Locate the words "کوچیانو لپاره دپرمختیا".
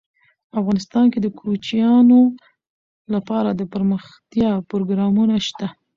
1.39-4.49